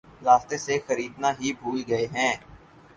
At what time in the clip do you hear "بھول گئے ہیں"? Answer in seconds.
1.59-2.33